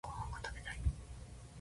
[0.03, 0.79] ご飯が食べたい